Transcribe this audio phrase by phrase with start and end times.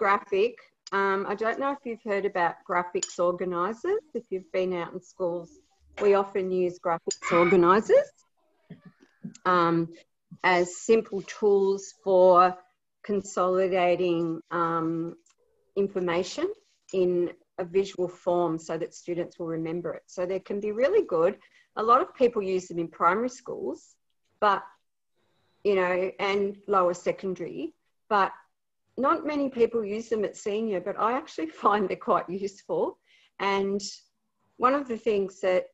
[0.00, 0.56] graphic,
[0.92, 4.00] um, I don't know if you've heard about graphics organisers.
[4.14, 5.50] If you've been out in schools,
[6.00, 8.08] we often use graphics organisers
[9.44, 9.90] um,
[10.42, 12.56] as simple tools for
[13.04, 15.16] consolidating um,
[15.76, 16.50] information
[16.94, 20.04] in a visual form so that students will remember it.
[20.06, 21.36] So they can be really good.
[21.76, 23.94] A lot of people use them in primary schools,
[24.40, 24.62] but
[25.62, 27.74] you know, and lower secondary,
[28.08, 28.32] but
[29.00, 32.98] not many people use them at senior, but I actually find they're quite useful.
[33.38, 33.80] And
[34.58, 35.66] one of the things that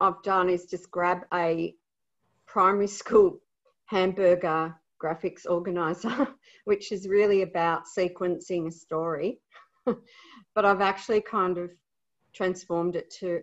[0.00, 1.74] I've done is just grab a
[2.46, 3.38] primary school
[3.86, 6.28] hamburger graphics organizer,
[6.64, 9.40] which is really about sequencing a story.
[9.84, 11.70] but I've actually kind of
[12.32, 13.42] transformed it to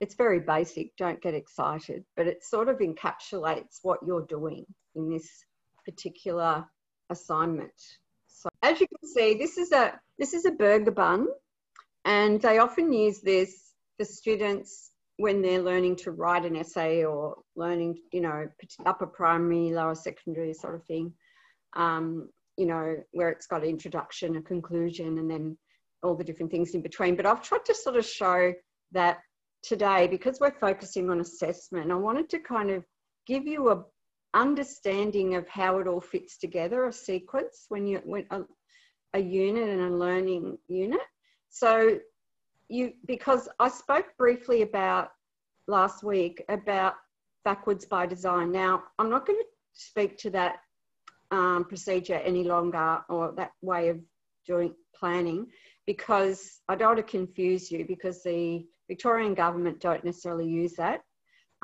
[0.00, 4.66] it's very basic, don't get excited, but it sort of encapsulates what you're doing
[4.96, 5.44] in this
[5.84, 6.66] particular
[7.10, 7.72] assignment.
[8.26, 11.26] So as you can see, this is a this is a burger bun,
[12.04, 17.36] and they often use this for students when they're learning to write an essay or
[17.56, 18.48] learning, you know,
[18.84, 21.12] upper primary, lower secondary sort of thing.
[21.74, 25.58] Um, you know, where it's got an introduction, a conclusion, and then
[26.04, 27.16] all the different things in between.
[27.16, 28.52] But I've tried to sort of show
[28.92, 29.18] that
[29.62, 32.84] today, because we're focusing on assessment, I wanted to kind of
[33.26, 33.82] give you a
[34.34, 38.42] understanding of how it all fits together, a sequence when you when a,
[39.14, 41.00] a unit and a learning unit.
[41.50, 41.98] So
[42.68, 45.10] you because I spoke briefly about
[45.66, 46.94] last week about
[47.44, 48.52] backwards by design.
[48.52, 50.56] Now I'm not going to speak to that
[51.30, 53.98] um, procedure any longer or that way of
[54.46, 55.46] doing planning
[55.86, 61.02] because I don't want to confuse you because the Victorian government don't necessarily use that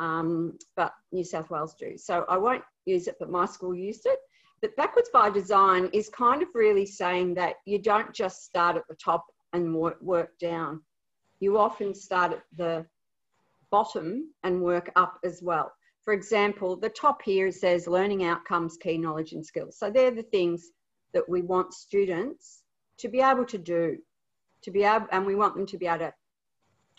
[0.01, 1.97] um, but New South Wales do.
[1.97, 4.19] So I won't use it, but my school used it.
[4.62, 8.89] But backwards by design is kind of really saying that you don't just start at
[8.89, 10.81] the top and work, down.
[11.41, 12.87] You often start at the
[13.71, 15.71] bottom and work up as well.
[16.03, 19.78] For example, the top here says learning outcomes, key knowledge and skills.
[19.78, 20.71] So they're the things
[21.12, 22.62] that we want students
[22.99, 23.99] to be able to do,
[24.62, 26.15] to be able, and we want them to be able to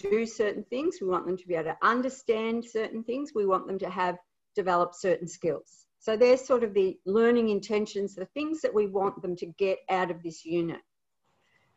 [0.09, 0.97] do certain things.
[1.01, 3.31] We want them to be able to understand certain things.
[3.34, 4.17] We want them to have
[4.56, 5.85] developed certain skills.
[6.00, 9.79] So they're sort of the learning intentions, the things that we want them to get
[9.90, 10.81] out of this unit.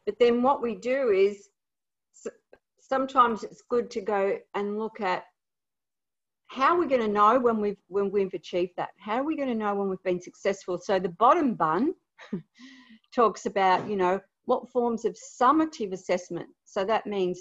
[0.06, 1.48] But then what we do is
[2.80, 5.24] sometimes it's good to go and look at
[6.46, 8.90] how are we going to know when we've when we've achieved that?
[8.98, 10.78] How are we going to know when we've been successful?
[10.78, 11.94] So the bottom bun
[13.14, 16.48] talks about, you know, what forms of summative assessment.
[16.64, 17.40] So that means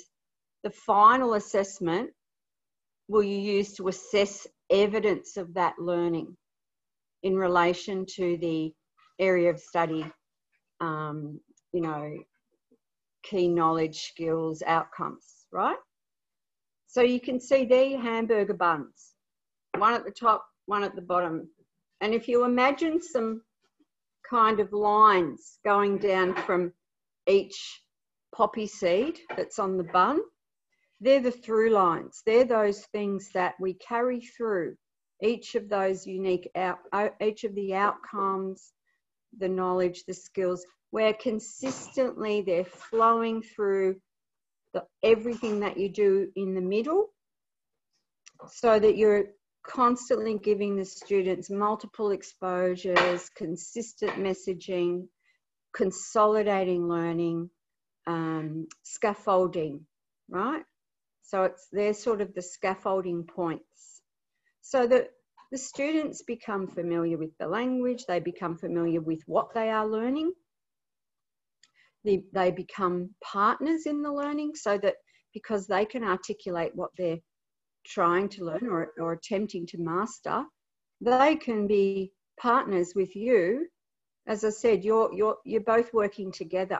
[0.63, 2.09] the final assessment
[3.07, 6.35] will you use to assess evidence of that learning
[7.23, 8.73] in relation to the
[9.19, 10.05] area of study,
[10.79, 11.39] um,
[11.73, 12.17] you know,
[13.23, 15.77] key knowledge, skills, outcomes, right?
[16.87, 19.13] So you can see the hamburger buns,
[19.77, 21.49] one at the top, one at the bottom.
[22.01, 23.41] And if you imagine some
[24.29, 26.71] kind of lines going down from
[27.27, 27.81] each
[28.35, 30.19] poppy seed that's on the bun
[31.03, 32.21] they're the through lines.
[32.25, 34.75] They're those things that we carry through
[35.21, 36.79] each of those unique out,
[37.21, 38.71] each of the outcomes,
[39.37, 43.95] the knowledge, the skills, where consistently they're flowing through
[44.73, 47.09] the, everything that you do in the middle
[48.47, 49.25] so that you're
[49.65, 55.07] constantly giving the students multiple exposures, consistent messaging,
[55.73, 57.49] consolidating learning,
[58.07, 59.85] um, scaffolding,
[60.29, 60.63] right?
[61.23, 64.01] So it's they're sort of the scaffolding points.
[64.61, 65.09] So that
[65.51, 70.33] the students become familiar with the language, they become familiar with what they are learning.
[72.03, 74.95] They, they become partners in the learning so that
[75.33, 77.19] because they can articulate what they're
[77.85, 80.43] trying to learn or, or attempting to master,
[81.01, 83.67] they can be partners with you.
[84.27, 86.79] As I said, you're, you're, you're both working together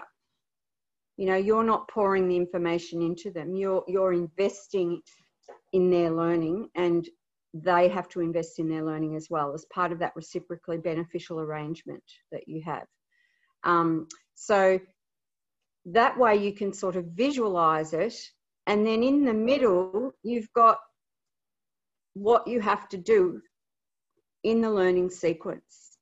[1.18, 3.56] you know you're not pouring the information into them.
[3.56, 5.02] You're you're investing
[5.72, 7.08] in their learning and
[7.54, 11.40] they have to invest in their learning as well as part of that reciprocally beneficial
[11.40, 12.86] arrangement that you have.
[13.64, 14.80] Um, so
[15.86, 18.16] that way you can sort of visualize it
[18.66, 20.80] and then in the middle you've got
[22.14, 23.42] what you have to do
[24.44, 25.98] in the learning sequence.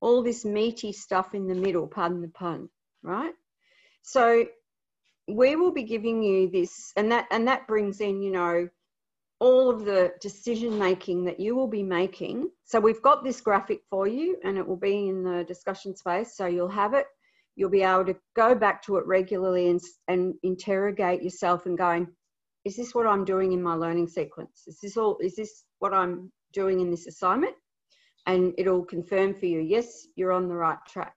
[0.00, 2.68] All this meaty stuff in the middle pardon the pun
[3.02, 3.32] right
[4.12, 4.46] so
[5.26, 8.68] we will be giving you this, and that and that brings in, you know,
[9.40, 12.48] all of the decision making that you will be making.
[12.64, 16.36] So we've got this graphic for you, and it will be in the discussion space.
[16.36, 17.06] So you'll have it.
[17.58, 22.06] you'll be able to go back to it regularly and, and interrogate yourself and going,
[22.64, 24.62] is this what I'm doing in my learning sequence?
[24.68, 27.54] Is this all, is this what I'm doing in this assignment?
[28.26, 31.14] And it'll confirm for you, yes, you're on the right track.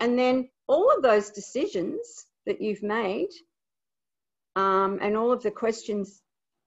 [0.00, 3.30] And then all of those decisions that you've made
[4.54, 6.22] um, and all of the questions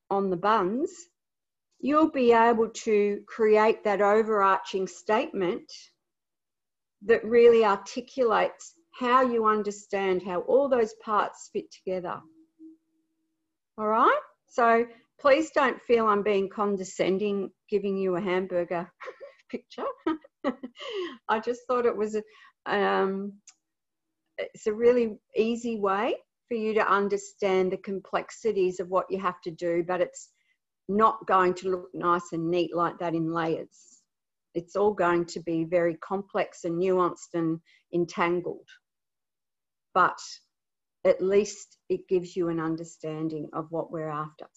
[0.10, 0.92] on the buns,
[1.80, 5.72] you'll be able to create that overarching statement
[7.06, 12.20] that really articulates how you understand how all those parts fit together.
[13.78, 14.20] All right?
[14.48, 14.86] So
[15.22, 18.92] please don't feel I'm being condescending giving you a hamburger
[19.50, 19.86] picture.
[21.30, 22.24] I just thought it was a,
[22.66, 23.34] um,
[24.38, 26.16] it's a really easy way
[26.48, 30.30] for you to understand the complexities of what you have to do, but it's
[30.88, 34.02] not going to look nice and neat like that in layers.
[34.56, 37.60] It's all going to be very complex and nuanced and
[37.94, 38.68] entangled.
[39.94, 40.20] But
[41.06, 44.48] at least it gives you an understanding of what we're after.